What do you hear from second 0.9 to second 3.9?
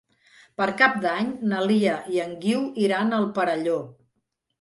d'Any na Lia i en Guiu iran al Perelló.